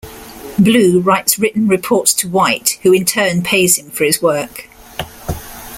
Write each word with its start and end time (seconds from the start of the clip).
Blue 0.57 0.99
writes 0.99 1.37
written 1.37 1.67
reports 1.67 2.15
to 2.15 2.27
White 2.27 2.79
who 2.81 2.91
in 2.91 3.05
turn 3.05 3.43
pays 3.43 3.77
him 3.77 3.91
for 3.91 4.03
his 4.03 4.19
work. 4.19 4.67